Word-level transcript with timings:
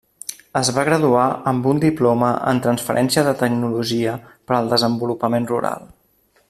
Es 0.59 0.69
va 0.77 0.85
graduar 0.87 1.25
amb 1.51 1.67
un 1.73 1.81
Diploma 1.83 2.31
en 2.53 2.63
Transferència 2.67 3.27
de 3.29 3.37
Tecnologia 3.45 4.17
per 4.29 4.59
al 4.61 4.75
Desenvolupament 4.77 5.51
Rural. 5.55 5.91